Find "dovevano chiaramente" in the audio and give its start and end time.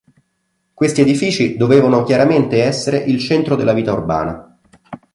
1.57-2.63